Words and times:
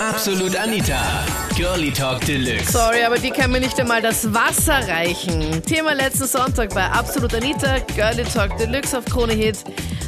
Absolut 0.00 0.54
Anita. 0.54 1.26
Girlie 1.56 1.90
Talk 1.90 2.20
Deluxe. 2.20 2.70
Sorry, 2.70 3.02
aber 3.04 3.16
die 3.16 3.30
kann 3.30 3.50
mir 3.50 3.58
nicht 3.58 3.80
einmal 3.80 4.00
das 4.00 4.32
Wasser 4.32 4.78
reichen. 4.88 5.60
Thema 5.64 5.92
letzten 5.92 6.26
Sonntag 6.26 6.72
bei 6.72 6.84
Absolut 6.84 7.34
Anita, 7.34 7.78
Girlie 7.96 8.22
Talk 8.22 8.56
Deluxe 8.58 8.96
auf 8.96 9.04
Krone 9.06 9.32
Hit. 9.32 9.64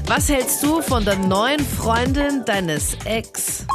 Was 0.06 0.30
hältst 0.30 0.62
du 0.62 0.80
von 0.80 1.04
der 1.04 1.16
neuen 1.16 1.58
Freundin 1.58 2.44
deines 2.46 2.96
Ex? 3.04 3.66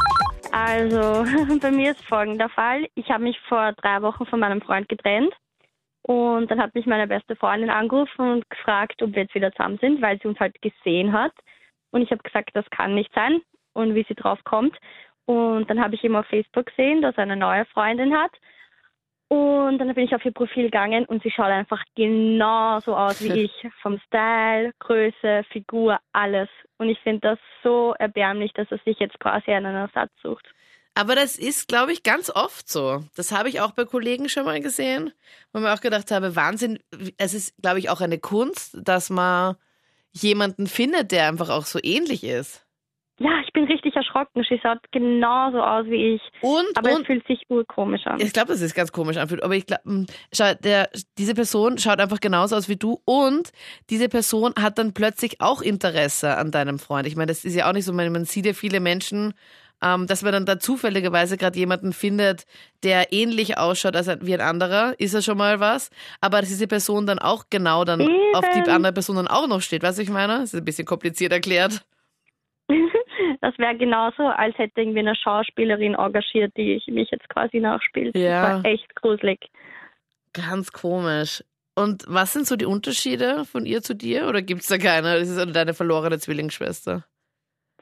Also, 0.54 1.25
bei 1.59 1.71
mir 1.71 1.91
ist 1.91 2.05
folgender 2.05 2.47
Fall. 2.47 2.88
Ich 2.95 3.09
habe 3.09 3.23
mich 3.23 3.38
vor 3.50 3.73
drei 3.73 4.02
Wochen 4.02 4.25
von 4.25 4.39
meinem 4.39 4.61
Freund 4.61 4.88
getrennt. 4.88 5.34
Und 6.04 6.50
dann 6.50 6.61
hat 6.61 6.73
mich 6.75 6.86
meine 6.86 7.07
beste 7.07 7.36
Freundin 7.36 7.70
angerufen 7.70 8.21
und 8.21 8.50
gefragt, 8.50 9.02
ob 9.02 9.13
wir 9.13 9.23
jetzt 9.23 9.36
wieder 9.36 9.52
zusammen 9.52 9.79
sind, 9.82 10.02
weil 10.02 10.18
sie 10.21 10.29
uns 10.29 10.39
halt 10.39 10.55
gesehen 10.61 11.11
hat. 11.11 11.34
Und 11.91 12.04
ich 12.04 12.11
habe 12.11 12.23
gesagt, 12.23 12.52
das 12.54 12.66
kann 12.70 12.95
nicht 12.95 13.11
sein 13.13 13.41
und 13.73 13.93
wie 13.93 14.05
sie 14.07 14.16
drauf 14.16 14.39
kommt. 14.45 14.77
Und 15.26 15.70
dann 15.70 15.82
habe 15.82 15.96
ich 15.96 16.04
eben 16.04 16.16
auf 16.16 16.28
Facebook 16.28 16.68
gesehen, 16.68 17.02
dass 17.02 17.16
er 17.18 17.23
eine 17.23 17.36
neue 17.36 17.66
Freundin 17.66 18.16
hat. 18.16 18.31
Und 19.27 19.80
dann 19.80 19.94
bin 19.95 20.05
ich 20.05 20.13
auf 20.13 20.23
ihr 20.23 20.32
Profil 20.32 20.66
gegangen 20.66 21.05
und 21.05 21.23
sie 21.23 21.32
schaut 21.32 21.48
einfach 21.48 21.84
genauso 21.95 22.95
aus 22.95 23.23
wie 23.23 23.32
ich. 23.46 23.68
Vom 23.82 23.99
Style, 24.05 24.72
Größe, 24.80 25.44
Figur, 25.52 25.99
alles. 26.13 26.49
Und 26.77 26.90
ich 26.90 26.99
finde 26.99 27.22
das 27.22 27.40
so 27.63 27.96
erbärmlich, 27.98 28.54
dass 28.54 28.70
er 28.70 28.80
sich 28.85 28.99
jetzt 28.99 29.20
quasi 29.20 29.52
einen 29.52 29.76
Ersatz 29.76 30.12
sucht. 30.22 30.46
Aber 30.94 31.16
das 31.16 31.38
ist, 31.38 31.68
glaube 31.68 31.91
ich, 31.91 32.04
ganz 32.04 32.30
oft 32.30 32.70
so. 32.70 33.04
Das 33.18 33.34
habe 33.34 33.49
ich 33.49 33.60
auch 33.60 33.71
bei 33.71 33.84
Kollegen 33.84 34.30
schon 34.30 34.46
mal 34.46 34.62
gesehen, 34.62 35.12
wo 35.52 35.60
mir 35.60 35.73
auch 35.73 35.82
gedacht 35.82 36.10
habe, 36.12 36.38
Wahnsinn, 36.38 36.80
es 37.18 37.34
ist, 37.34 37.54
glaube 37.62 37.80
ich, 37.80 37.90
auch 37.90 37.99
eine 37.99 38.18
Kunst, 38.18 38.77
dass 38.82 39.10
man 39.10 39.55
jemanden 40.13 40.68
findet, 40.68 41.12
der 41.12 41.27
einfach 41.27 41.49
auch 41.49 41.66
so 41.66 41.80
ähnlich 41.84 42.23
ist. 42.23 42.65
Ja, 43.18 43.40
ich 43.46 43.54
bin 43.54 43.64
richtig 43.64 43.96
erschrocken. 43.96 44.46
Sie 44.50 44.60
schaut 44.62 44.80
genauso 44.92 45.62
aus 45.62 45.86
wie 45.86 46.16
ich. 46.16 46.22
Und, 46.42 46.66
aber 46.78 46.94
und 46.94 47.02
es 47.02 47.08
fühlt 47.08 47.26
sich 47.28 47.41
urkomisch 47.48 48.05
an. 48.05 48.20
ich 48.20 48.34
glaube, 48.34 48.50
dass 48.50 48.62
es 48.62 48.74
ganz 48.74 48.91
komisch 48.91 49.16
anfühlt, 49.16 49.41
aber 49.41 49.55
ich 49.55 49.66
glaube, 49.66 50.05
der, 50.62 50.90
diese 51.18 51.34
Person 51.34 51.77
schaut 51.77 51.99
einfach 51.99 52.20
genauso 52.20 52.57
aus 52.57 52.68
wie 52.68 52.76
du 52.76 52.99
und 53.05 53.52
diese 53.90 54.10
Person 54.10 54.54
hat 54.60 54.77
dann 54.77 54.94
plötzlich 54.94 55.40
auch 55.40 55.62
Interesse 55.62 56.38
an 56.38 56.52
deinem 56.52 56.77
Freund. 56.77 57.07
Ich 57.07 57.16
meine, 57.16 57.27
das 57.27 57.46
ist 57.46 57.55
ja 57.55 57.70
auch 57.70 57.74
nicht 57.74 57.85
so, 57.85 57.94
man, 57.94 58.12
man 58.12 58.26
sieht 58.26 58.46
ja 58.46 58.54
viele 58.54 58.82
Menschen, 58.82 59.34
ähm, 59.82 60.07
dass 60.07 60.22
man 60.22 60.34
dann 60.34 60.46
da 60.46 60.60
zufälligerweise 60.60 61.38
gerade 61.38 61.57
jemanden 61.57 61.94
findet, 61.94 62.46
der 62.84 63.13
ähnlich 63.13 63.57
ausschaut 63.57 63.96
als 63.96 64.09
ein, 64.09 64.19
wie 64.25 64.34
ein 64.34 64.41
anderer, 64.41 64.94
ist 65.00 65.13
ja 65.13 65.22
schon 65.22 65.38
mal 65.38 65.62
was. 65.62 65.90
Aber 66.19 66.41
dass 66.41 66.50
diese 66.50 66.68
Person 66.68 67.06
dann 67.06 67.19
auch 67.19 67.46
genau 67.50 67.85
dann 67.85 68.02
Eben. 68.02 68.35
auf 68.35 68.46
die 68.56 68.69
andere 68.69 68.91
Person 68.91 69.16
dann 69.16 69.28
auch 69.29 69.47
noch 69.47 69.62
steht, 69.62 69.84
weißt 69.84 70.00
du, 70.00 70.03
ich 70.03 70.09
meine? 70.09 70.40
Das 70.40 70.53
ist 70.53 70.59
ein 70.59 70.66
bisschen 70.66 70.85
kompliziert 70.85 71.31
erklärt. 71.31 71.85
Das 73.41 73.57
wäre 73.57 73.75
genauso, 73.78 74.23
als 74.23 74.57
hätte 74.57 74.81
irgendwie 74.81 75.00
eine 75.00 75.16
Schauspielerin 75.16 75.95
engagiert, 75.95 76.56
die 76.57 76.73
ich 76.73 76.88
mich 76.88 77.09
jetzt 77.12 77.28
quasi 77.29 77.59
nachspielt. 77.59 78.16
Ja. 78.16 78.41
Das 78.41 78.63
war 78.63 78.72
echt 78.72 78.95
gruselig. 78.95 79.50
Ganz 80.34 80.72
komisch. 80.72 81.44
Und 81.75 82.06
was 82.07 82.34
sind 82.34 82.47
so 82.47 82.56
die 82.56 82.66
Unterschiede 82.66 83.45
von 83.45 83.66
ihr 83.66 83.81
zu 83.81 83.95
dir? 83.95 84.28
Oder 84.28 84.41
gibt 84.41 84.62
es 84.62 84.67
da 84.67 84.78
keine? 84.78 85.19
Das 85.19 85.29
ist 85.29 85.56
deine 85.56 85.73
verlorene 85.73 86.19
Zwillingsschwester. 86.19 87.03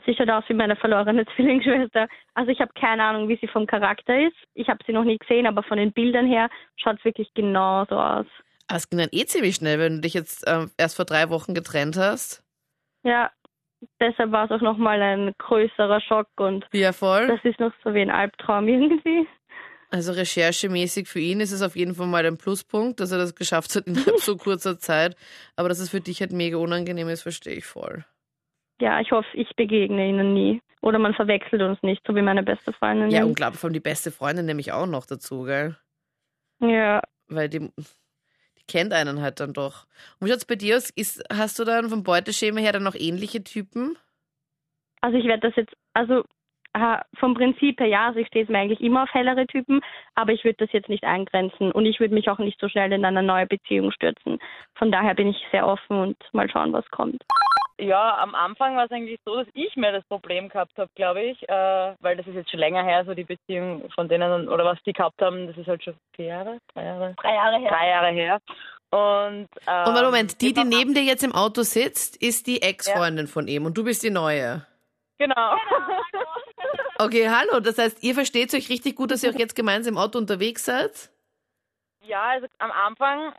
Sie 0.05 0.15
schaut 0.15 0.29
aus 0.29 0.43
wie 0.47 0.53
meine 0.53 0.75
verlorene 0.75 1.25
Zwillingsschwester. 1.35 2.07
Also 2.33 2.51
ich 2.51 2.59
habe 2.59 2.71
keine 2.73 3.03
Ahnung, 3.03 3.29
wie 3.29 3.37
sie 3.37 3.47
vom 3.47 3.67
Charakter 3.67 4.27
ist. 4.27 4.35
Ich 4.53 4.67
habe 4.67 4.83
sie 4.85 4.93
noch 4.93 5.03
nie 5.03 5.17
gesehen, 5.17 5.45
aber 5.45 5.63
von 5.63 5.77
den 5.77 5.93
Bildern 5.93 6.27
her 6.27 6.49
schaut 6.75 6.97
es 6.99 7.05
wirklich 7.05 7.33
genauso 7.33 7.95
aus. 7.95 8.25
Aber 8.67 8.77
es 8.77 8.89
ging 8.89 8.99
dann 8.99 9.09
eh 9.11 9.25
ziemlich 9.25 9.55
schnell, 9.55 9.79
wenn 9.79 9.95
du 9.95 10.01
dich 10.01 10.13
jetzt 10.13 10.43
ähm, 10.47 10.71
erst 10.77 10.95
vor 10.95 11.05
drei 11.05 11.29
Wochen 11.29 11.53
getrennt 11.53 11.97
hast. 11.97 12.43
Ja, 13.03 13.31
deshalb 13.99 14.31
war 14.31 14.45
es 14.45 14.51
auch 14.51 14.61
nochmal 14.61 15.01
ein 15.01 15.33
größerer 15.37 16.01
Schock 16.01 16.27
und 16.37 16.65
Ja, 16.73 16.91
voll. 16.93 17.27
das 17.27 17.39
ist 17.43 17.59
noch 17.59 17.73
so 17.83 17.93
wie 17.93 18.01
ein 18.01 18.09
Albtraum 18.11 18.67
irgendwie. 18.67 19.27
Also 19.89 20.11
recherchemäßig 20.13 21.07
für 21.07 21.19
ihn 21.19 21.39
ist 21.39 21.51
es 21.51 21.61
auf 21.61 21.75
jeden 21.75 21.93
Fall 21.93 22.07
mal 22.07 22.25
ein 22.25 22.37
Pluspunkt, 22.37 22.99
dass 22.99 23.11
er 23.11 23.19
das 23.19 23.35
geschafft 23.35 23.75
hat 23.75 23.85
innerhalb 23.85 24.17
so 24.17 24.37
kurzer 24.37 24.79
Zeit. 24.79 25.15
Aber 25.55 25.69
dass 25.69 25.79
es 25.79 25.89
für 25.89 26.01
dich 26.01 26.19
halt 26.19 26.31
mega 26.31 26.57
unangenehm 26.57 27.09
ist, 27.09 27.21
verstehe 27.21 27.53
ich 27.55 27.65
voll. 27.65 28.03
Ja, 28.81 28.99
ich 28.99 29.11
hoffe, 29.11 29.27
ich 29.33 29.55
begegne 29.55 30.07
ihnen 30.09 30.33
nie. 30.33 30.61
Oder 30.81 30.97
man 30.99 31.13
verwechselt 31.13 31.61
uns 31.61 31.81
nicht, 31.83 32.01
so 32.07 32.15
wie 32.15 32.21
meine 32.23 32.41
beste 32.43 32.73
Freundin. 32.73 33.11
Ja, 33.11 33.19
nimmt. 33.19 33.29
unglaublich. 33.29 33.59
Vor 33.59 33.67
allem 33.67 33.73
die 33.75 33.79
beste 33.79 34.11
Freundin 34.11 34.45
nämlich 34.47 34.71
auch 34.71 34.87
noch 34.87 35.05
dazu, 35.05 35.43
gell? 35.43 35.77
ja. 36.59 37.01
Weil 37.27 37.47
die 37.49 37.69
kennt 38.67 38.93
einen 38.93 39.21
halt 39.21 39.39
dann 39.39 39.53
doch. 39.53 39.85
Und 40.19 40.27
wie 40.27 40.31
schaut's 40.31 40.45
bei 40.45 40.55
dir 40.55 40.77
aus? 40.77 40.89
Ist, 40.89 41.23
hast 41.31 41.59
du 41.59 41.63
dann 41.63 41.89
vom 41.89 42.03
Beuteschema 42.03 42.59
her 42.59 42.71
dann 42.71 42.83
noch 42.83 42.95
ähnliche 42.95 43.43
Typen? 43.43 43.97
Also 45.01 45.17
ich 45.17 45.25
werde 45.25 45.47
das 45.47 45.55
jetzt, 45.55 45.73
also 45.93 46.23
vom 47.19 47.35
Prinzip 47.35 47.79
her 47.79 47.87
ja, 47.87 48.07
also 48.07 48.19
ich 48.19 48.27
stehe 48.27 48.43
jetzt 48.43 48.49
mir 48.49 48.57
eigentlich 48.57 48.81
immer 48.81 49.03
auf 49.03 49.13
hellere 49.13 49.45
Typen, 49.45 49.81
aber 50.15 50.31
ich 50.31 50.43
würde 50.43 50.57
das 50.59 50.71
jetzt 50.71 50.89
nicht 50.89 51.03
eingrenzen 51.03 51.71
und 51.71 51.85
ich 51.85 51.99
würde 51.99 52.15
mich 52.15 52.29
auch 52.29 52.39
nicht 52.39 52.59
so 52.59 52.67
schnell 52.67 52.91
in 52.91 53.05
eine 53.05 53.21
neue 53.21 53.45
Beziehung 53.45 53.91
stürzen. 53.91 54.39
Von 54.75 54.91
daher 54.91 55.13
bin 55.13 55.27
ich 55.27 55.37
sehr 55.51 55.67
offen 55.67 55.97
und 55.97 56.17
mal 56.31 56.49
schauen, 56.49 56.73
was 56.73 56.89
kommt. 56.89 57.21
Ja, 57.83 58.17
am 58.17 58.33
Anfang 58.35 58.75
war 58.77 58.85
es 58.85 58.91
eigentlich 58.91 59.19
so, 59.25 59.35
dass 59.35 59.47
ich 59.53 59.75
mehr 59.75 59.91
das 59.91 60.05
Problem 60.05 60.49
gehabt 60.49 60.77
habe, 60.77 60.89
glaube 60.95 61.21
ich, 61.21 61.49
äh, 61.49 61.95
weil 61.99 62.15
das 62.15 62.25
ist 62.27 62.35
jetzt 62.35 62.49
schon 62.49 62.59
länger 62.59 62.83
her, 62.83 63.03
so 63.05 63.13
die 63.13 63.23
Beziehung 63.25 63.89
von 63.93 64.07
denen 64.07 64.47
oder 64.47 64.63
was 64.63 64.77
die 64.85 64.93
gehabt 64.93 65.21
haben, 65.21 65.47
das 65.47 65.57
ist 65.57 65.67
halt 65.67 65.83
schon 65.83 65.95
vier 66.15 66.25
Jahre, 66.25 66.57
drei 66.73 66.85
Jahre, 66.85 67.15
Drei 67.21 67.33
Jahre 67.33 67.59
her. 67.59 67.69
drei 67.71 67.87
Jahre 67.89 68.11
her. 68.11 68.39
Und, 68.91 69.49
ähm, 69.67 69.87
Und 69.87 69.93
warte, 69.95 70.05
Moment, 70.05 70.41
die, 70.41 70.53
die 70.53 70.63
neben 70.63 70.93
dir 70.93 71.03
jetzt 71.03 71.23
im 71.23 71.33
Auto 71.33 71.63
sitzt, 71.63 72.15
ist 72.21 72.47
die 72.47 72.61
Ex-Freundin 72.61 73.27
von 73.27 73.47
ihm 73.47 73.65
und 73.65 73.77
du 73.77 73.83
bist 73.83 74.03
die 74.03 74.11
neue. 74.11 74.65
Genau. 75.17 75.55
Okay, 76.99 77.27
hallo. 77.27 77.59
Das 77.59 77.79
heißt, 77.79 78.03
ihr 78.03 78.13
versteht 78.13 78.53
euch 78.53 78.69
richtig 78.69 78.95
gut, 78.95 79.09
dass 79.09 79.23
ihr 79.23 79.31
auch 79.31 79.37
jetzt 79.39 79.55
gemeinsam 79.55 79.95
im 79.95 79.97
Auto 79.97 80.19
unterwegs 80.19 80.63
seid? 80.65 81.09
ja, 82.05 82.21
also 82.21 82.47
am 82.59 82.71
Anfang 82.71 83.33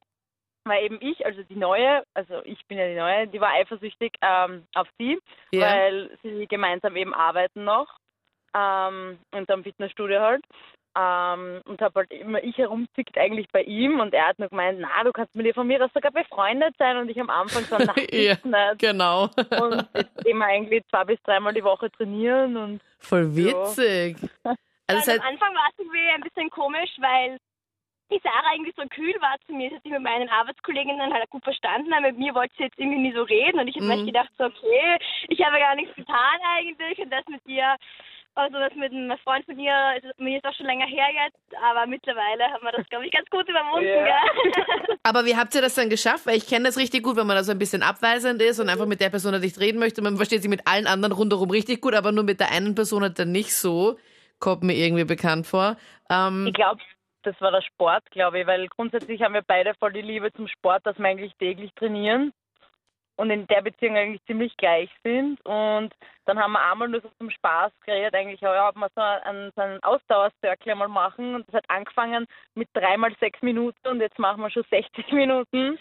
war 0.65 0.81
eben 0.81 0.99
ich, 1.01 1.25
also 1.27 1.43
die 1.43 1.57
Neue, 1.57 2.03
also 2.15 2.41
ich 2.45 2.65
bin 2.67 2.79
ja 2.79 2.87
die 2.89 2.95
Neue, 2.97 3.27
die 3.29 3.41
war 3.41 3.51
eifersüchtig 3.53 4.13
ähm, 4.23 4.67
auf 4.75 4.89
sie, 4.99 5.19
Ja. 5.53 5.67
weil 5.67 6.11
sie 6.23 6.47
gemeinsam 6.47 6.97
eben 6.97 7.15
arbeiten 7.15 7.65
noch 7.65 7.89
ähm, 8.55 9.19
und 9.33 9.51
am 9.51 9.63
Fitnessstudio 9.63 10.21
halt. 10.21 10.45
Ähm, 10.97 11.61
und 11.65 11.81
habe 11.83 12.01
halt 12.01 12.13
immer 12.13 12.41
ich 12.45 12.57
herumzickt 12.57 13.19
eigentlich 13.19 13.49
bei 13.51 13.63
ihm 13.63 13.99
und 13.99 14.15
er 14.15 14.29
hat 14.29 14.39
nur 14.39 14.49
gemeint, 14.49 14.79
na, 14.81 15.03
du 15.03 15.11
kannst 15.11 15.35
mit 15.35 15.45
dir 15.45 15.53
von 15.53 15.67
mir 15.67 15.85
aus 15.85 15.91
sogar 15.93 16.13
befreundet 16.13 16.73
sein 16.79 16.97
und 16.99 17.09
ich 17.09 17.21
am 17.21 17.31
Anfang 17.31 17.65
so, 17.65 17.77
na, 17.79 17.95
Ja. 18.13 18.37
nicht. 18.45 18.79
Genau. 18.79 19.25
Und 19.61 19.89
jetzt 19.93 20.25
gehen 20.25 20.39
wir 20.39 20.47
eigentlich 20.47 20.85
zwei 20.91 21.03
bis 21.03 21.21
dreimal 21.25 21.53
die 21.53 21.65
Woche 21.65 21.91
trainieren 21.91 22.57
und 22.57 22.81
Voll 23.01 23.35
witzig. 23.35 24.17
Also, 24.87 25.01
das 25.01 25.09
Also 25.09 25.11
heißt, 25.13 25.21
am 25.23 25.27
Anfang 25.33 25.55
war 25.55 25.67
es 25.73 25.79
irgendwie 25.79 26.09
ein 26.15 26.21
bisschen 26.21 26.51
komisch, 26.51 26.91
weil 26.99 27.39
die 28.11 28.21
Sarah 28.23 28.53
irgendwie 28.55 28.75
so 28.77 28.83
kühl 28.89 29.15
war 29.21 29.37
zu 29.47 29.53
mir. 29.55 29.71
Sie 29.71 29.77
hat 29.77 29.83
sich 29.83 29.93
mit 29.93 30.03
meinen 30.03 30.29
Arbeitskolleginnen 30.29 31.13
halt 31.13 31.31
gut 31.31 31.43
verstanden, 31.45 31.93
aber 31.93 32.09
mit 32.09 32.19
mir 32.19 32.35
wollte 32.35 32.55
sie 32.57 32.65
jetzt 32.65 32.79
irgendwie 32.79 32.99
nie 33.01 33.15
so 33.15 33.23
reden. 33.23 33.59
Und 33.61 33.69
ich 33.69 33.75
habe 33.77 33.87
mir 33.87 33.95
Mhm. 33.95 33.99
echt 34.01 34.07
gedacht, 34.07 34.31
so, 34.39 34.45
okay, 34.45 34.99
ich 35.29 35.41
habe 35.45 35.59
gar 35.59 35.75
nichts 35.75 35.95
getan 35.97 36.39
eigentlich. 36.57 36.99
Und 36.99 37.11
das 37.11 37.25
mit 37.29 37.45
dir, 37.47 37.77
also 38.37 38.59
das 38.59 38.75
mit 38.75 38.93
einem 38.93 39.17
Freund 39.25 39.45
von 39.47 39.59
ihr, 39.59 39.75
ist, 40.03 40.19
mir 40.21 40.37
ist 40.37 40.45
auch 40.45 40.53
schon 40.55 40.67
länger 40.67 40.87
her 40.87 41.07
jetzt, 41.25 41.63
aber 41.65 41.87
mittlerweile 41.87 42.45
haben 42.53 42.63
wir 42.63 42.73
das, 42.73 42.87
glaube 42.89 43.07
ich, 43.07 43.13
ganz 43.13 43.29
gut 43.31 43.49
überwunden. 43.49 43.89
Ja. 43.89 44.21
Gell? 44.23 44.97
aber 45.03 45.25
wie 45.25 45.37
habt 45.37 45.55
ihr 45.55 45.63
das 45.63 45.75
dann 45.75 45.89
geschafft? 45.89 46.27
Weil 46.27 46.37
ich 46.37 46.47
kenne 46.47 46.67
das 46.67 46.77
richtig 46.77 47.03
gut, 47.03 47.17
wenn 47.17 47.27
man 47.27 47.37
da 47.37 47.43
so 47.45 47.53
ein 47.53 47.59
bisschen 47.59 47.83
abweisend 47.83 48.43
ist 48.43 48.61
und 48.61 48.69
einfach 48.69 48.87
mit 48.87 49.01
der 49.01 49.11
Person 49.11 49.41
nicht 49.41 49.59
reden 49.59 49.79
möchte. 49.79 50.03
Man 50.03 50.17
versteht 50.17 50.43
sich 50.43 50.51
mit 50.51 50.67
allen 50.67 50.87
anderen 50.87 51.13
rundherum 51.13 51.51
richtig 51.51 51.81
gut, 51.81 51.95
aber 51.95 52.13
nur 52.13 52.25
mit 52.25 52.39
der 52.41 52.51
einen 52.53 52.75
Person 52.75 53.03
halt 53.03 53.19
dann 53.19 53.33
nicht 53.33 53.55
so. 53.57 53.99
Kommt 54.41 54.63
mir 54.63 54.75
irgendwie 54.75 55.05
bekannt 55.05 55.47
vor. 55.47 55.77
Ähm, 56.11 56.47
Ich 56.49 56.55
glaube, 56.55 56.81
das 57.27 57.41
war 57.41 57.51
der 57.51 57.62
Sport, 57.62 58.11
glaube 58.11 58.41
ich, 58.41 58.47
weil 58.47 58.69
grundsätzlich 58.69 59.23
haben 59.23 59.35
wir 59.35 59.43
beide 59.43 59.75
voll 59.75 59.93
die 59.93 60.03
Liebe 60.03 60.33
zum 60.33 60.49
Sport, 60.49 60.87
dass 60.87 60.99
wir 60.99 61.07
eigentlich 61.07 61.35
täglich 61.37 61.73
trainieren 61.75 62.33
und 63.17 63.31
in 63.31 63.47
der 63.47 63.62
Beziehung 63.62 63.97
eigentlich 63.97 64.25
ziemlich 64.25 64.57
gleich 64.57 64.91
sind. 65.03 65.41
Und 65.45 65.95
dann 66.25 66.39
haben 66.39 66.53
wir 66.53 66.71
einmal 66.71 66.89
nur 66.89 67.01
so 67.01 67.11
zum 67.19 67.31
Spaß 67.31 67.73
geredet, 67.85 68.15
eigentlich, 68.15 68.41
ja, 68.41 68.69
ob 68.69 68.77
wir 68.77 68.89
so 68.95 69.01
einen, 69.01 69.53
so 69.55 69.62
einen 69.62 69.83
Ausdauercircle 69.83 70.75
mal 70.75 70.88
machen. 70.88 71.37
Und 71.37 71.47
das 71.49 71.56
hat 71.56 71.65
angefangen 71.69 72.26
mit 72.55 72.69
dreimal 72.73 73.15
sechs 73.21 73.41
Minuten 73.43 73.87
und 73.87 74.00
jetzt 74.00 74.19
machen 74.19 74.41
wir 74.41 74.50
schon 74.50 74.65
60 74.69 75.06
Minuten. 75.12 75.79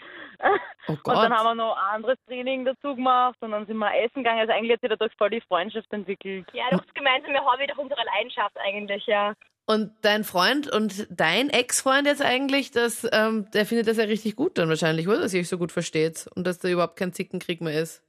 oh 0.88 0.92
Und 0.92 1.06
dann 1.06 1.34
haben 1.34 1.46
wir 1.46 1.54
noch 1.54 1.76
ein 1.76 1.94
anderes 1.96 2.18
Training 2.26 2.64
dazu 2.64 2.94
gemacht 2.94 3.36
und 3.40 3.50
dann 3.50 3.66
sind 3.66 3.78
wir 3.78 3.94
essen 3.96 4.22
gegangen. 4.22 4.40
Also 4.40 4.52
eigentlich 4.52 4.74
hat 4.74 4.80
sich 4.80 4.90
dadurch 4.90 5.14
voll 5.16 5.30
die 5.30 5.40
Freundschaft 5.40 5.92
entwickelt. 5.92 6.46
ja, 6.52 6.64
doch 6.70 6.84
das 6.84 6.94
gemeinsame 6.94 7.44
Hobby, 7.44 7.66
doch 7.66 7.78
unsere 7.78 8.02
Leidenschaft 8.04 8.56
eigentlich, 8.58 9.06
ja. 9.06 9.34
Und 9.66 9.92
dein 10.02 10.24
Freund 10.24 10.70
und 10.70 11.06
dein 11.10 11.48
Ex-Freund 11.48 12.06
jetzt 12.06 12.22
eigentlich, 12.22 12.70
das, 12.70 13.08
ähm, 13.12 13.50
der 13.52 13.64
findet 13.64 13.88
das 13.88 13.96
ja 13.96 14.04
richtig 14.04 14.36
gut 14.36 14.58
dann 14.58 14.68
wahrscheinlich, 14.68 15.08
oder? 15.08 15.20
Dass 15.20 15.32
ihr 15.32 15.40
euch 15.40 15.48
so 15.48 15.56
gut 15.56 15.72
versteht 15.72 16.28
und 16.34 16.46
dass 16.46 16.58
da 16.58 16.68
überhaupt 16.68 16.96
kein 16.96 17.14
Zickenkrieg 17.14 17.62
mehr 17.62 17.80
ist. 17.80 18.02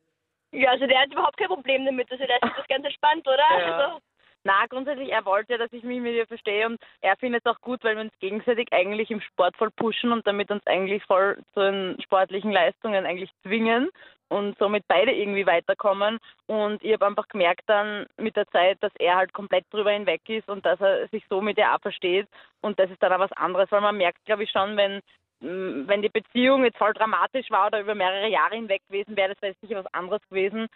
Ja, 0.51 0.71
also 0.71 0.85
der 0.85 0.99
hat 0.99 1.11
überhaupt 1.11 1.37
kein 1.37 1.47
Problem 1.47 1.85
damit. 1.85 2.11
Also 2.11 2.25
der 2.25 2.35
ist 2.35 2.57
das 2.57 2.67
ganz 2.67 2.85
entspannt, 2.85 3.25
oder? 3.25 3.37
Ja. 3.37 3.77
Also, 3.77 4.01
Na, 4.47 4.67
grundsätzlich, 4.69 5.11
er 5.11 5.25
wollte 5.25 5.57
dass 5.57 5.73
ich 5.73 5.83
mich 5.83 5.99
mit 5.99 6.13
ihr 6.13 6.27
verstehe 6.27 6.67
und 6.67 6.79
er 7.01 7.17
findet 7.17 7.43
es 7.43 7.51
auch 7.51 7.59
gut, 7.61 7.83
weil 7.83 7.95
wir 7.95 8.03
uns 8.03 8.13
gegenseitig 8.19 8.67
eigentlich 8.71 9.09
im 9.09 9.19
Sport 9.19 9.57
voll 9.57 9.71
pushen 9.71 10.11
und 10.11 10.27
damit 10.27 10.51
uns 10.51 10.61
eigentlich 10.67 11.03
voll 11.05 11.39
zu 11.55 11.61
den 11.61 11.99
sportlichen 12.03 12.51
Leistungen 12.51 13.07
eigentlich 13.07 13.31
zwingen 13.41 13.89
und 14.29 14.55
somit 14.59 14.83
beide 14.87 15.11
irgendwie 15.11 15.47
weiterkommen. 15.47 16.19
Und 16.45 16.83
ich 16.83 16.93
habe 16.93 17.07
einfach 17.07 17.27
gemerkt 17.27 17.63
dann 17.65 18.05
mit 18.17 18.35
der 18.35 18.47
Zeit, 18.49 18.77
dass 18.81 18.91
er 18.99 19.15
halt 19.15 19.33
komplett 19.33 19.65
drüber 19.71 19.89
hinweg 19.89 20.21
ist 20.27 20.47
und 20.47 20.63
dass 20.63 20.79
er 20.79 21.07
sich 21.07 21.23
so 21.27 21.41
mit 21.41 21.57
ihr 21.57 21.73
auch 21.73 21.81
versteht. 21.81 22.27
Und 22.61 22.77
das 22.77 22.91
ist 22.91 23.01
dann 23.01 23.13
auch 23.13 23.19
was 23.19 23.31
anderes, 23.31 23.71
weil 23.71 23.81
man 23.81 23.97
merkt, 23.97 24.23
glaube 24.25 24.43
ich, 24.43 24.51
schon, 24.51 24.77
wenn 24.77 24.97
mm, 25.39 25.87
wenn 25.87 26.03
die 26.03 26.09
Beziehung 26.09 26.63
jetzt 26.65 26.77
voll 26.77 26.93
dramatisch 26.93 27.49
war 27.49 27.65
oder 27.67 27.79
über 27.79 27.95
mehrere 27.95 28.29
Jahre 28.29 28.53
hinweg 28.53 28.83
gewesen 28.89 29.17
wäre, 29.17 29.33
das 29.33 29.41
wäre 29.41 29.55
sicher 29.59 29.83
was 29.83 29.91
anderes 29.91 30.21
gewesen. 30.29 30.67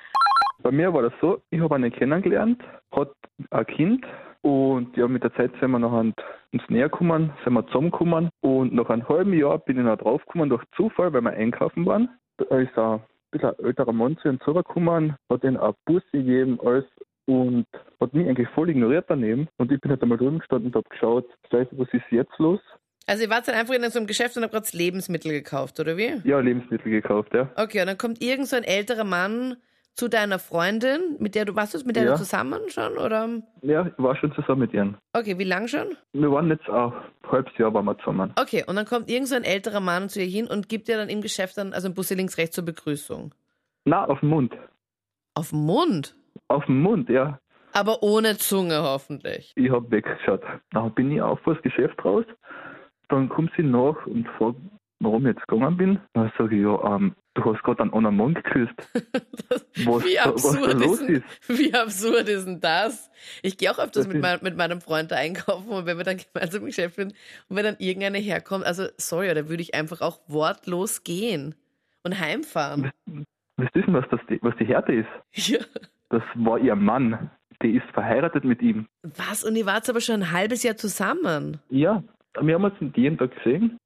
Bei 0.61 0.71
mir 0.71 0.93
war 0.93 1.03
das 1.03 1.13
so, 1.21 1.41
ich 1.51 1.59
habe 1.61 1.75
einen 1.75 1.91
kennengelernt, 1.91 2.61
hat 2.91 3.11
ein 3.51 3.65
Kind 3.65 4.05
und 4.41 4.95
ja, 4.97 5.07
mit 5.07 5.23
der 5.23 5.33
Zeit 5.35 5.51
sind 5.59 5.71
wir 5.71 5.79
nachher 5.79 6.13
uns 6.51 6.63
näher 6.69 6.89
gekommen, 6.89 7.31
sind 7.43 7.53
wir 7.53 7.65
zusammengekommen 7.67 8.29
und 8.41 8.73
nach 8.73 8.89
einem 8.89 9.07
halben 9.07 9.33
Jahr 9.33 9.59
bin 9.59 9.77
ich 9.77 9.83
noch 9.83 9.97
draufgekommen 9.97 10.49
durch 10.49 10.63
Zufall, 10.75 11.13
weil 11.13 11.21
wir 11.21 11.31
einkaufen 11.31 11.85
waren. 11.85 12.09
Da 12.37 12.57
ist 12.57 12.77
ein 12.77 13.01
bisschen 13.31 13.49
ein 13.49 13.65
älterer 13.65 13.93
Mann 13.93 14.17
zu 14.17 14.27
ihm 14.27 14.39
zurückgekommen, 14.41 15.15
hat 15.29 15.43
ihn 15.43 15.55
eine 15.55 15.75
Busse 15.85 16.05
gegeben, 16.11 16.59
alles 16.63 16.85
und 17.25 17.65
hat 18.01 18.13
mich 18.13 18.27
eigentlich 18.27 18.49
voll 18.49 18.69
ignoriert 18.69 19.05
daneben 19.07 19.47
und 19.57 19.71
ich 19.71 19.79
bin 19.79 19.91
halt 19.91 20.01
einmal 20.01 20.17
drüben 20.17 20.39
gestanden 20.39 20.67
und 20.67 20.75
habe 20.75 20.89
geschaut, 20.89 21.25
Scheiße, 21.51 21.69
was 21.71 21.87
ist 21.93 22.03
jetzt 22.09 22.37
los? 22.37 22.59
Also 23.07 23.23
ihr 23.23 23.29
wart 23.29 23.47
dann 23.47 23.55
einfach 23.55 23.73
in 23.73 23.89
so 23.89 23.97
einem 23.97 24.07
Geschäft 24.07 24.35
und 24.35 24.43
habt 24.43 24.53
gerade 24.53 24.67
Lebensmittel 24.73 25.31
gekauft, 25.31 25.79
oder 25.79 25.95
wie? 25.97 26.21
Ja, 26.25 26.39
Lebensmittel 26.39 26.91
gekauft, 26.91 27.33
ja. 27.33 27.49
Okay, 27.55 27.79
und 27.81 27.87
dann 27.87 27.97
kommt 27.97 28.21
irgend 28.21 28.47
so 28.47 28.55
ein 28.55 28.63
älterer 28.63 29.03
Mann 29.03 29.55
zu 29.99 30.07
deiner 30.07 30.39
Freundin, 30.39 31.17
mit 31.19 31.35
der 31.35 31.45
du 31.45 31.55
warst 31.55 31.73
du 31.73 31.85
mit 31.85 31.95
der 31.95 32.03
Ja. 32.05 32.11
du 32.11 32.17
zusammen 32.17 32.61
schon 32.69 32.97
oder? 32.97 33.27
Ja, 33.61 33.85
ich 33.85 33.93
war 33.97 34.15
schon 34.15 34.33
zusammen 34.33 34.61
mit 34.61 34.73
ihnen. 34.73 34.97
Okay, 35.13 35.37
wie 35.37 35.43
lang 35.43 35.67
schon? 35.67 35.97
Wir 36.13 36.31
waren 36.31 36.49
jetzt 36.49 36.67
auch 36.69 36.93
ein 36.93 37.31
halbes 37.31 37.55
Jahr 37.57 37.73
waren 37.73 37.85
wir 37.85 37.97
zusammen. 37.99 38.33
Okay, 38.39 38.63
und 38.65 38.75
dann 38.77 38.85
kommt 38.85 39.09
irgend 39.11 39.27
so 39.27 39.35
ein 39.35 39.43
älterer 39.43 39.81
Mann 39.81 40.09
zu 40.09 40.19
ihr 40.21 40.27
hin 40.27 40.47
und 40.47 40.69
gibt 40.69 40.87
dir 40.87 40.97
dann 40.97 41.09
im 41.09 41.21
Geschäft 41.21 41.57
dann 41.57 41.73
also 41.73 41.87
ein 41.89 41.93
Busse 41.93 42.15
links 42.15 42.37
rechts 42.37 42.55
zur 42.55 42.65
Begrüßung. 42.65 43.33
Na, 43.85 44.05
auf 44.05 44.19
den 44.21 44.29
Mund. 44.29 44.55
Auf 45.35 45.49
den 45.51 45.59
Mund, 45.65 46.15
Auf 46.47 46.65
den 46.65 46.81
Mund, 46.81 47.09
ja. 47.09 47.39
aber 47.73 48.01
ohne 48.01 48.37
Zunge 48.37 48.81
hoffentlich. 48.81 49.51
Ich 49.55 49.69
hab 49.69 49.91
weggeschaut. 49.91 50.41
Dann 50.71 50.93
bin 50.93 51.11
ich 51.11 51.21
auf 51.21 51.39
das 51.45 51.61
Geschäft 51.61 52.03
raus. 52.03 52.25
Dann 53.09 53.29
kommt 53.29 53.51
sie 53.57 53.63
nach 53.63 54.05
und 54.05 54.27
fragt, 54.37 54.57
warum 54.99 55.25
ich 55.27 55.35
jetzt 55.35 55.47
gegangen 55.47 55.77
bin. 55.77 55.99
Dann 56.13 56.31
sage 56.37 56.55
ich, 56.55 56.63
ja, 56.63 56.95
ähm, 56.95 57.15
du 57.39 57.53
hast 57.53 57.63
gerade 57.63 57.81
einen 57.83 57.93
anderen 57.93 58.17
Mann 58.17 58.33
geküsst. 58.33 58.73
Was, 59.85 60.03
wie 60.03 60.15
was 60.15 60.23
da 60.23 60.29
absurd 60.29 60.73
los 60.73 60.99
ist, 60.99 61.07
denn, 61.07 61.15
ist. 61.15 61.59
wie 61.59 61.73
absurd 61.73 62.29
ist 62.29 62.45
denn 62.45 62.59
das? 62.59 63.09
Ich 63.41 63.57
gehe 63.57 63.71
auch 63.71 63.79
öfters 63.79 64.07
mit, 64.07 64.21
mein, 64.21 64.39
mit 64.41 64.57
meinem 64.57 64.81
Freund 64.81 65.11
da 65.11 65.15
einkaufen 65.15 65.69
und 65.69 65.85
wenn 65.85 65.97
wir 65.97 66.03
dann 66.03 66.17
gemeinsam 66.17 66.61
im 66.61 66.67
Geschäft 66.67 66.95
sind 66.95 67.13
und 67.47 67.55
wenn 67.55 67.63
dann 67.63 67.77
irgendeine 67.79 68.17
herkommt, 68.17 68.65
also 68.65 68.87
sorry, 68.97 69.33
da 69.33 69.47
würde 69.47 69.61
ich 69.61 69.73
einfach 69.73 70.01
auch 70.01 70.19
wortlos 70.27 71.03
gehen 71.03 71.55
und 72.03 72.19
heimfahren. 72.19 72.91
Du, 73.05 73.23
denn, 73.73 73.93
was, 73.93 74.05
das, 74.09 74.19
was 74.41 74.55
die 74.57 74.65
Härte 74.65 74.93
ist? 74.93 75.09
Ja. 75.49 75.59
Das 76.09 76.23
war 76.33 76.57
ihr 76.57 76.75
Mann. 76.75 77.29
Die 77.61 77.75
ist 77.75 77.85
verheiratet 77.93 78.43
mit 78.43 78.61
ihm. 78.61 78.87
Was? 79.03 79.43
Und 79.43 79.55
ihr 79.55 79.65
wart 79.65 79.87
aber 79.89 80.01
schon 80.01 80.23
ein 80.23 80.31
halbes 80.31 80.63
Jahr 80.63 80.75
zusammen. 80.75 81.59
Ja, 81.69 82.03
wir 82.39 82.55
haben 82.55 82.63
uns 82.63 82.95
jeden 82.95 83.17
Tag 83.17 83.35
gesehen, 83.35 83.77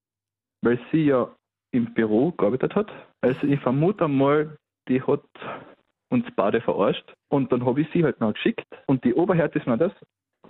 weil 0.61 0.79
sie 0.91 1.05
ja 1.05 1.29
im 1.73 1.93
Büro 1.93 2.31
gearbeitet 2.31 2.75
hat. 2.75 2.91
Also 3.21 3.45
ich 3.47 3.59
vermute 3.59 4.07
mal, 4.07 4.57
die 4.87 5.01
hat 5.01 5.23
uns 6.09 6.25
beide 6.35 6.61
verarscht. 6.61 7.13
Und 7.29 7.51
dann 7.51 7.65
habe 7.65 7.81
ich 7.81 7.87
sie 7.91 8.03
halt 8.03 8.19
noch 8.21 8.33
geschickt. 8.33 8.67
Und 8.85 9.03
die 9.03 9.13
Oberhärte 9.13 9.59
ist 9.59 9.67
noch 9.67 9.77
das, 9.77 9.91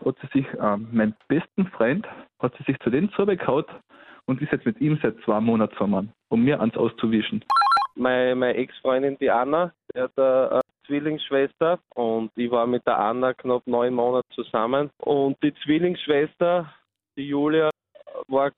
hat 0.06 0.16
sie 0.22 0.28
sich, 0.40 0.48
ähm, 0.60 0.88
mein 0.92 1.16
besten 1.28 1.68
Freund, 1.68 2.08
hat 2.40 2.54
sie 2.58 2.64
sich 2.64 2.78
zu 2.80 2.90
dem 2.90 3.12
zurückgehaut 3.14 3.68
und 4.26 4.42
ist 4.42 4.52
jetzt 4.52 4.66
mit 4.66 4.80
ihm 4.82 5.00
seit 5.02 5.16
zwei 5.24 5.40
Monaten 5.40 5.74
zusammen, 5.74 6.14
um 6.30 6.44
mir 6.44 6.60
ans 6.60 6.76
auszuwischen. 6.76 7.44
meine, 7.96 8.36
meine 8.36 8.56
Ex-Freundin, 8.56 9.18
die 9.20 9.30
Anna, 9.30 9.72
die 9.96 10.02
hat 10.02 10.12
eine, 10.18 10.52
eine 10.52 10.62
Zwillingsschwester 10.86 11.80
und 11.96 12.32
ich 12.36 12.52
war 12.52 12.68
mit 12.68 12.86
der 12.86 13.00
Anna 13.00 13.34
knapp 13.34 13.66
neun 13.66 13.94
Monate 13.94 14.28
zusammen. 14.34 14.90
Und 14.98 15.38
die 15.42 15.54
Zwillingsschwester, 15.64 16.74
die 17.18 17.30
Julia, 17.30 17.70
war 18.28 18.52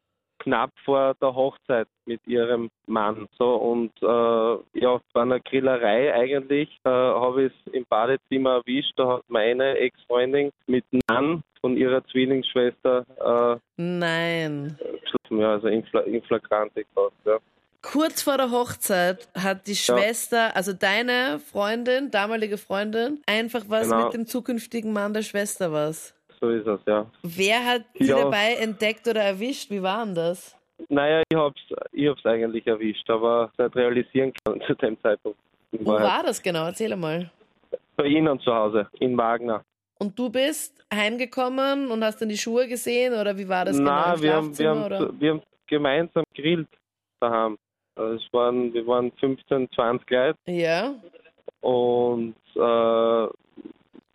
knapp 0.46 0.72
vor 0.86 1.16
der 1.22 1.36
Hochzeit 1.36 1.88
mit 2.06 2.22
ihrem 2.28 2.70
Mann. 2.86 3.28
So 3.38 3.56
und 3.56 3.92
äh, 4.02 4.80
ja, 4.80 5.02
bei 5.14 5.22
einer 5.22 5.40
Grillerei 5.40 6.14
eigentlich 6.14 6.70
äh, 6.86 6.90
habe 6.90 7.46
ich 7.46 7.54
es 7.66 7.74
im 7.74 7.86
Badezimmer 7.90 8.62
erwischt. 8.66 8.94
Da 8.96 9.18
hat 9.18 9.24
meine 9.28 9.78
Ex-Freundin 9.78 10.52
mit 10.68 10.86
dem 10.94 11.02
Mann 11.10 11.44
von 11.62 11.76
ihrer 11.76 12.06
Zwillingsschwester 12.06 13.06
Nein. 13.78 14.78
äh, 14.80 15.36
ja, 15.36 15.54
also 15.54 15.68
in, 15.68 15.84
Fla 15.86 16.02
in 16.02 16.22
Flagrante. 16.24 16.86
Ja. 17.26 17.38
Kurz 17.82 18.24
vor 18.24 18.38
der 18.38 18.50
Hochzeit 18.52 19.28
hat 19.38 19.68
die 19.68 19.76
Schwester, 19.76 20.56
also 20.56 20.74
deine 20.74 21.40
Freundin, 21.40 22.10
damalige 22.10 22.58
Freundin, 22.58 23.22
einfach 23.28 23.64
was 23.68 23.90
Genau. 23.90 24.06
mit 24.06 24.14
dem 24.14 24.26
zukünftigen 24.26 24.92
Mann 24.94 25.14
der 25.14 25.22
Schwester 25.22 25.72
was. 25.72 26.14
So 26.40 26.50
ist 26.50 26.68
es, 26.68 26.80
ja. 26.86 27.06
Wer 27.24 27.66
hat 27.66 27.84
sie 27.96 28.06
Ja. 28.08 28.24
dabei 28.24 28.56
entdeckt 28.56 29.08
oder 29.08 29.22
erwischt? 29.22 29.70
Wie 29.72 29.82
war 29.82 30.06
denn 30.06 30.16
das? 30.16 30.56
Naja, 30.90 31.24
ich 31.30 31.38
hab's, 31.38 31.62
ich 31.94 32.08
hab's 32.08 32.26
eigentlich 32.26 32.68
erwischt, 32.68 33.10
aber 33.10 33.52
nicht 33.58 33.76
realisieren 33.76 34.34
können 34.44 34.62
zu 34.68 34.74
dem 34.76 35.02
Zeitpunkt. 35.02 35.40
Wo 35.72 35.92
Wahrheit. 35.94 36.08
war 36.08 36.24
das 36.24 36.42
genau? 36.42 36.66
Erzähl 36.66 36.96
mal. 36.96 37.32
Bei 37.96 38.06
Ihnen 38.06 38.40
zu 38.42 38.54
Hause, 38.54 38.88
in 39.00 39.18
Wagner. 39.18 39.64
Und 40.00 40.20
du 40.20 40.30
bist 40.30 40.86
heimgekommen 40.94 41.90
und 41.90 42.04
hast 42.04 42.22
dann 42.22 42.28
die 42.30 42.38
Schuhe 42.38 42.68
gesehen 42.68 43.14
oder 43.14 43.38
wie 43.38 43.48
war 43.48 43.64
das 43.66 43.78
Nein, 43.78 43.86
genau? 43.86 44.14
Im 44.16 44.22
wir 44.22 44.34
haben, 44.36 44.58
wir, 44.60 44.70
haben, 45.00 45.20
wir 45.22 45.32
haben 45.32 45.42
gemeinsam 45.68 46.24
gegrillt 46.34 46.68
daheim. 47.22 47.58
Also 47.96 48.16
Es 48.16 48.34
waren, 48.34 48.74
wir 48.74 48.86
waren 48.86 49.12
15, 49.14 49.70
20 49.74 50.10
Leute 50.10 50.38
Ja. 50.48 50.94
und 51.62 52.36
äh, 52.56 53.28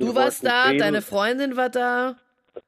Du 0.00 0.14
warst 0.14 0.44
da, 0.44 0.64
grillen. 0.67 0.79
deine 0.79 1.02
Freundin 1.02 1.56
war 1.56 1.69
da. 1.69 2.17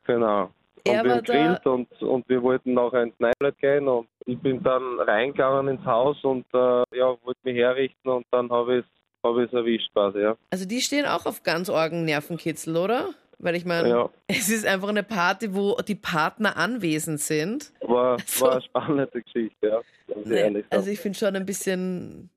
Genau. 0.06 0.50
Er 0.84 1.00
und 1.00 1.04
wir 1.04 1.10
war 1.10 1.16
haben 1.16 1.24
da. 1.24 1.32
gegrillt 1.32 1.66
und, 1.66 2.02
und 2.02 2.28
wir 2.28 2.42
wollten 2.42 2.74
nachher 2.74 3.02
ins 3.04 3.14
Neiblet 3.18 3.58
gehen 3.58 3.86
und 3.88 4.08
ich 4.26 4.38
bin 4.38 4.62
dann 4.62 5.00
reingegangen 5.00 5.76
ins 5.76 5.84
Haus 5.86 6.22
und 6.24 6.44
äh, 6.52 6.82
ja, 6.96 7.16
wollte 7.22 7.40
mich 7.44 7.56
herrichten 7.56 8.08
und 8.08 8.26
dann 8.30 8.50
habe 8.50 8.78
ich 8.78 8.84
es 8.84 9.28
hab 9.28 9.36
ich's 9.38 9.52
erwischt 9.52 9.92
quasi, 9.92 10.18
ja. 10.20 10.36
Also 10.50 10.66
die 10.66 10.80
stehen 10.80 11.06
auch 11.06 11.26
auf 11.26 11.42
ganz 11.44 11.68
orgen 11.68 12.04
Nervenkitzel, 12.04 12.76
oder? 12.76 13.10
Weil 13.38 13.54
ich 13.56 13.64
meine, 13.64 13.88
Ja. 13.88 14.10
es 14.28 14.48
ist 14.50 14.66
einfach 14.66 14.88
eine 14.88 15.02
Party, 15.04 15.54
wo 15.54 15.76
die 15.86 15.94
Partner 15.94 16.56
anwesend 16.56 17.20
sind. 17.20 17.72
War, 17.80 18.18
So. 18.26 18.46
war 18.46 18.52
eine 18.54 18.62
spannende 18.62 19.22
Geschichte, 19.22 19.66
ja. 19.68 19.80
Sagen. 20.24 20.64
also 20.70 20.90
ich 20.90 20.98
finde 21.00 21.18
schon 21.18 21.34
ein 21.36 21.46
bisschen. 21.46 22.28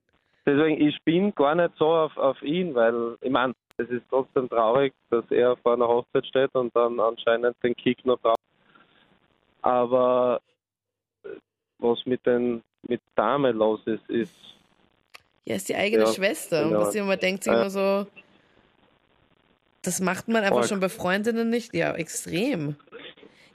Deswegen, 0.45 0.87
ich 0.87 1.01
bin 1.03 1.33
gar 1.33 1.55
nicht 1.55 1.75
so 1.77 1.87
auf, 1.87 2.15
auf 2.17 2.41
ihn, 2.43 2.75
weil 2.75 3.17
ich 3.21 3.31
meine, 3.31 3.53
es 3.77 3.89
ist 3.89 4.03
trotzdem 4.09 4.47
traurig, 4.47 4.93
dass 5.09 5.25
er 5.31 5.57
vor 5.57 5.73
einer 5.73 5.87
Hochzeit 5.87 6.25
steht 6.27 6.53
und 6.53 6.75
dann 6.75 6.99
anscheinend 6.99 7.55
den 7.63 7.75
Kick 7.75 8.05
noch 8.05 8.19
braucht. 8.19 8.39
Aber 9.61 10.39
was 11.79 12.05
mit 12.05 12.25
den 12.25 12.61
mit 12.87 13.01
Dame 13.15 13.51
los 13.51 13.81
ist, 13.85 14.07
ist 14.09 14.35
Ja, 15.45 15.55
ist 15.55 15.67
die 15.69 15.75
eigene 15.75 16.03
Ja, 16.03 16.11
Schwester. 16.13 16.63
Und 16.63 16.69
genau. 16.73 16.81
was 16.81 16.95
man 16.95 17.19
denkt 17.19 17.43
sich 17.43 17.51
Ja. 17.51 17.59
immer 17.59 17.69
so. 17.69 18.07
Das 19.81 19.99
macht 19.99 20.27
man 20.27 20.43
einfach 20.43 20.57
Arg. 20.57 20.67
schon 20.67 20.79
bei 20.79 20.89
Freundinnen 20.89 21.49
nicht. 21.49 21.73
Ja, 21.75 21.93
extrem. 21.95 22.75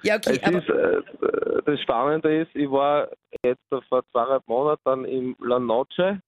Ja, 0.03 0.17
okay, 0.17 0.39
es 0.41 0.43
aber. 0.43 0.59
ist 0.59 0.69
äh, 0.69 1.63
das 1.65 1.81
Spannende 1.83 2.43
ist, 2.43 2.55
ich 2.55 2.71
war 2.71 3.09
jetzt 3.45 3.61
vor 3.89 4.03
zweieinhalb 4.11 4.47
Monaten 4.49 4.83
dann 4.85 5.05
im 5.05 5.37
La 5.41 5.59
Noche 5.59 6.21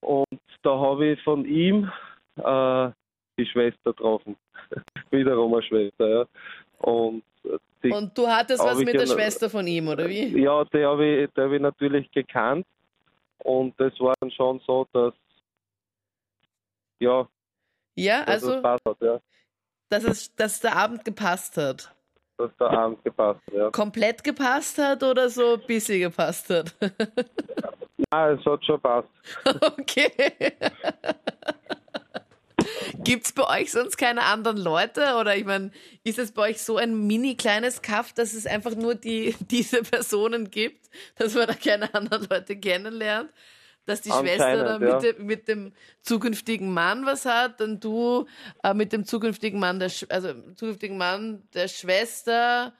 und 0.00 0.26
da 0.62 0.78
habe 0.78 1.06
ich 1.12 1.22
von 1.22 1.44
ihm 1.44 1.90
äh, 2.36 2.90
die 3.38 3.46
Schwester 3.46 3.92
getroffen. 3.92 4.36
Wiederum 5.10 5.54
eine 5.54 5.62
Schwester, 5.62 6.08
ja. 6.08 6.24
Und 6.78 7.22
äh, 7.82 7.90
Und 7.92 8.16
du 8.16 8.26
hattest 8.26 8.62
was 8.62 8.78
mit 8.78 8.94
der 8.94 9.06
noch- 9.06 9.14
Schwester 9.14 9.48
von 9.50 9.66
ihm, 9.66 9.88
oder 9.88 10.08
wie? 10.08 10.38
Ja, 10.40 10.64
die 10.64 10.84
habe 10.84 11.06
ich, 11.06 11.30
die 11.36 11.40
hab 11.40 11.52
ich 11.52 11.60
natürlich 11.60 12.10
gekannt. 12.10 12.66
Und 13.38 13.78
das 13.78 13.92
war 14.00 14.14
dann 14.20 14.30
schon 14.30 14.60
so, 14.66 14.86
dass, 14.92 15.14
ja, 16.98 17.28
Ja, 17.94 18.22
also, 18.24 18.54
es 18.54 18.64
hat, 18.64 18.80
ja. 19.00 19.20
dass, 19.90 20.04
es, 20.04 20.34
dass 20.34 20.60
der 20.60 20.74
Abend 20.76 21.04
gepasst 21.04 21.56
hat. 21.56 21.94
Dass 22.38 22.50
der 22.58 22.70
Abend 22.70 23.04
gepasst 23.04 23.40
hat, 23.46 23.54
ja. 23.54 23.70
Komplett 23.70 24.24
gepasst 24.24 24.78
hat 24.78 25.02
oder 25.02 25.28
so 25.28 25.54
ein 25.54 25.66
bisschen 25.66 26.00
gepasst 26.00 26.50
hat? 26.50 26.74
Nein, 28.10 28.38
es 28.38 28.46
hat 28.46 28.64
schon 28.64 28.80
passt. 28.80 29.08
Okay. 29.78 30.10
Gibt's 33.04 33.32
bei 33.32 33.60
euch 33.60 33.72
sonst 33.72 33.96
keine 33.96 34.22
anderen 34.22 34.56
Leute? 34.56 35.14
Oder 35.20 35.36
ich 35.36 35.44
meine, 35.44 35.70
ist 36.02 36.18
es 36.18 36.32
bei 36.32 36.50
euch 36.50 36.60
so 36.60 36.76
ein 36.76 37.06
mini 37.06 37.36
kleines 37.36 37.82
Kaff, 37.82 38.12
dass 38.12 38.34
es 38.34 38.46
einfach 38.46 38.74
nur 38.74 38.94
die, 38.94 39.34
diese 39.50 39.82
Personen 39.82 40.50
gibt, 40.50 40.90
dass 41.16 41.34
man 41.34 41.46
da 41.46 41.54
keine 41.54 41.92
anderen 41.94 42.26
Leute 42.28 42.56
kennenlernt? 42.56 43.32
dass 43.86 44.00
die 44.00 44.10
Schwester 44.10 44.64
da 44.64 44.84
ja. 44.84 44.94
mit, 44.94 45.02
dem, 45.04 45.26
mit 45.26 45.48
dem 45.48 45.72
zukünftigen 46.02 46.74
Mann 46.74 47.06
was 47.06 47.24
hat, 47.24 47.60
dann 47.60 47.78
du 47.78 48.26
äh, 48.64 48.74
mit 48.74 48.92
dem 48.92 49.04
zukünftigen 49.04 49.60
Mann 49.60 49.78
der, 49.78 49.92
also 50.08 50.32
zukünftigen 50.56 50.98
Mann 50.98 51.44
der 51.54 51.68
Schwester 51.68 52.74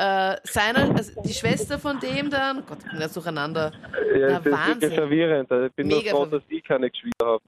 äh, 0.00 0.36
seiner, 0.44 0.96
also 0.96 1.20
die 1.22 1.34
Schwester 1.34 1.78
von 1.78 2.00
dem 2.00 2.30
dann, 2.30 2.64
Gott, 2.66 2.78
ich 2.84 2.90
bin 2.90 3.00
ganz 3.00 3.12
durcheinander. 3.14 3.72
Ja, 4.16 4.18
Na, 4.18 4.26
es 4.26 4.38
ist 4.38 4.44
wirklich 4.44 4.52
Wahnsinn. 4.54 4.92
verwirrend. 4.92 5.50
Ich 5.52 5.72
bin 5.74 5.86
Mega 5.88 6.10
nur 6.12 6.20
froh, 6.24 6.26
dass 6.26 6.42
ich 6.48 6.64
keine 6.64 6.90
Geschwister 6.90 7.26
habe. 7.26 7.42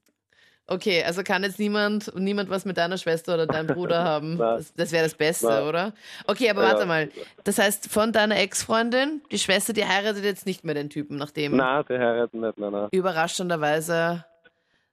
Okay, 0.65 1.03
also 1.03 1.23
kann 1.23 1.43
jetzt 1.43 1.59
niemand, 1.59 2.15
niemand 2.15 2.49
was 2.49 2.63
mit 2.63 2.77
deiner 2.77 2.97
Schwester 2.97 3.33
oder 3.33 3.47
deinem 3.47 3.67
Bruder 3.67 4.01
haben. 4.05 4.37
Das, 4.37 4.73
das 4.73 4.91
wäre 4.93 5.03
das 5.03 5.13
Beste, 5.15 5.47
Nein. 5.47 5.63
oder? 5.63 5.93
Okay, 6.25 6.49
aber 6.49 6.63
Ja. 6.63 6.69
warte 6.73 6.85
mal. 6.85 7.09
Das 7.43 7.57
heißt, 7.59 7.91
von 7.91 8.13
deiner 8.13 8.37
Ex-Freundin, 8.37 9.21
die 9.29 9.39
Schwester, 9.39 9.73
die 9.73 9.85
heiratet 9.85 10.23
jetzt 10.23 10.45
nicht 10.45 10.63
mehr 10.63 10.73
den 10.73 10.89
Typen, 10.89 11.17
nachdem 11.17 11.57
Nein, 11.57 11.83
die 11.89 11.93
heiraten 11.97 12.39
nicht, 12.39 12.57
nein, 12.57 12.71
nein. 12.71 12.87
überraschenderweise. 12.91 14.23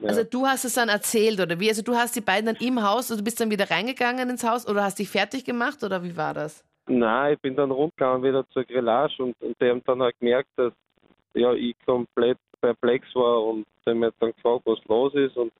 Ja. 0.00 0.08
Also 0.08 0.24
du 0.24 0.46
hast 0.46 0.64
es 0.64 0.74
dann 0.74 0.88
erzählt, 0.88 1.38
oder 1.40 1.60
wie? 1.60 1.68
Also 1.68 1.82
du 1.82 1.94
hast 1.94 2.16
die 2.16 2.20
beiden 2.20 2.46
dann 2.46 2.56
im 2.56 2.82
Haus, 2.82 3.10
also 3.10 3.16
du 3.18 3.22
bist 3.24 3.38
dann 3.40 3.50
wieder 3.50 3.70
reingegangen 3.70 4.28
ins 4.30 4.42
Haus 4.44 4.66
oder 4.66 4.82
hast 4.82 4.98
dich 4.98 5.08
fertig 5.10 5.44
gemacht 5.44 5.84
oder 5.84 6.02
wie 6.02 6.16
war 6.16 6.34
das? 6.34 6.64
Nein, 6.90 7.34
ich 7.34 7.40
bin 7.40 7.54
dann 7.54 7.70
rundgegangen 7.70 8.22
wieder 8.24 8.44
zur 8.50 8.64
Grillage 8.64 9.22
und, 9.22 9.40
und 9.40 9.56
die 9.60 9.70
haben 9.70 9.82
dann 9.86 10.02
halt 10.02 10.18
gemerkt, 10.18 10.48
dass 10.56 10.72
ja, 11.34 11.52
ich 11.52 11.76
komplett 11.86 12.36
perplex 12.60 13.06
war 13.14 13.44
und 13.44 13.64
die 13.86 13.90
haben 13.90 14.00
mich 14.00 14.12
dann 14.18 14.32
gefragt, 14.32 14.62
was 14.64 14.84
los 14.86 15.14
ist 15.14 15.36
und 15.36 15.52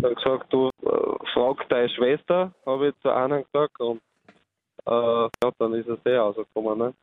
dann 0.00 0.14
gesagt, 0.14 0.52
du 0.52 0.68
äh, 0.82 1.26
frag 1.32 1.66
deine 1.70 1.88
Schwester, 1.88 2.52
habe 2.66 2.88
ich 2.88 2.94
zu 3.00 3.08
einer 3.08 3.42
gesagt 3.42 3.80
und 3.80 4.02
äh, 4.84 4.90
ja, 4.90 5.30
dann 5.58 5.72
ist 5.72 5.88
es 5.88 5.98
eh 6.04 6.16
rausgekommen. 6.16 6.78
Ne? 6.78 6.94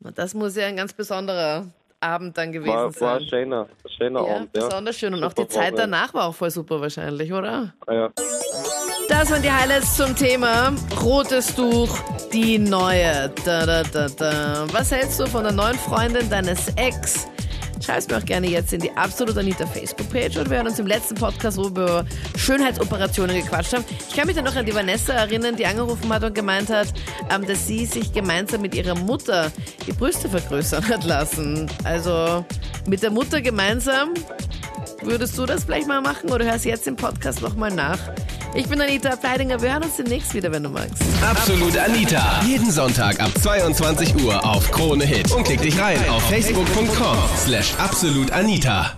Na, 0.00 0.10
Das 0.10 0.34
muss 0.34 0.56
ja 0.56 0.66
ein 0.66 0.76
ganz 0.76 0.92
besonderer 0.92 1.66
Abend 2.00 2.36
dann 2.36 2.50
gewesen 2.50 2.74
War, 2.74 3.00
war 3.00 3.14
ein 3.14 3.20
sein. 3.20 3.28
schöner, 3.28 3.68
ein 3.84 3.90
schöner 3.90 4.26
ja, 4.26 4.36
Abend, 4.36 4.56
ja. 4.56 4.64
besonders 4.66 4.98
schön. 4.98 5.14
Und 5.14 5.22
auch 5.22 5.30
Super 5.30 5.42
die 5.42 5.48
Zeit 5.48 5.78
danach 5.78 6.12
war 6.14 6.26
auch 6.26 6.34
voll 6.34 6.50
super 6.50 6.80
wahrscheinlich, 6.80 7.32
oder? 7.32 7.74
ja. 7.88 8.10
Das 9.08 9.30
waren 9.30 9.42
die 9.42 9.50
Highlights 9.50 9.96
zum 9.96 10.16
Thema 10.16 10.72
Rotes 11.00 11.54
Tuch, 11.54 11.96
die 12.32 12.58
neue. 12.58 13.30
Da, 13.44 13.64
da, 13.64 13.82
da, 13.84 14.08
da. 14.08 14.66
Was 14.72 14.90
hältst 14.90 15.20
du 15.20 15.26
von 15.26 15.44
der 15.44 15.52
neuen 15.52 15.78
Freundin 15.78 16.28
deines 16.28 16.68
Ex? 16.76 17.26
Schreib's 17.84 18.08
mir 18.08 18.16
auch 18.16 18.24
gerne 18.24 18.48
jetzt 18.48 18.72
in 18.72 18.80
die 18.80 18.90
Absolut 18.96 19.38
Anita 19.38 19.64
Facebook-Page 19.66 20.38
und 20.38 20.50
wir 20.50 20.56
hören 20.56 20.66
uns 20.66 20.78
im 20.80 20.86
letzten 20.86 21.14
Podcast, 21.14 21.56
wo 21.56 21.64
wir 21.64 21.68
über 21.68 22.04
Schönheitsoperationen 22.36 23.36
gequatscht 23.36 23.74
haben. 23.74 23.84
Ich 24.08 24.16
kann 24.16 24.26
mich 24.26 24.34
dann 24.34 24.44
noch 24.44 24.56
an 24.56 24.66
die 24.66 24.74
Vanessa 24.74 25.12
erinnern, 25.12 25.54
die 25.54 25.66
angerufen 25.66 26.12
hat 26.12 26.24
und 26.24 26.34
gemeint 26.34 26.68
hat, 26.68 26.88
ähm, 27.30 27.46
dass 27.46 27.66
sie 27.66 27.86
sich 27.86 28.12
gemeinsam 28.12 28.62
mit 28.62 28.74
ihrer 28.74 28.96
Mutter 28.96 29.52
die 29.86 29.92
Brüste 29.92 30.28
vergrößern 30.28 30.88
hat 30.88 31.04
lassen. 31.04 31.70
Also 31.84 32.44
mit 32.86 33.02
der 33.02 33.10
Mutter 33.10 33.40
gemeinsam 33.40 34.14
Würdest 35.02 35.38
du 35.38 35.46
das 35.46 35.64
vielleicht 35.64 35.86
mal 35.86 36.00
machen 36.00 36.30
oder 36.30 36.44
hörst 36.44 36.64
jetzt 36.64 36.86
den 36.86 36.96
Podcast 36.96 37.40
nochmal 37.40 37.70
nach? 37.70 37.98
Ich 38.54 38.68
bin 38.68 38.80
Anita 38.80 39.16
Pleidinger. 39.16 39.60
Wir 39.60 39.72
hören 39.72 39.84
uns 39.84 39.96
demnächst 39.96 40.34
wieder, 40.34 40.50
wenn 40.50 40.62
du 40.62 40.70
magst. 40.70 41.02
Absolut 41.22 41.76
Anita. 41.76 42.40
Jeden 42.46 42.70
Sonntag 42.70 43.20
ab 43.20 43.30
22 43.42 44.14
Uhr 44.24 44.44
auf 44.44 44.70
Krone 44.70 45.04
Hit. 45.04 45.30
Und 45.32 45.44
klick 45.44 45.60
dich 45.60 45.78
rein 45.78 45.98
auf 46.08 46.22
facebook.com 46.28 47.18
slash 47.44 47.74
absolutanita. 47.78 48.92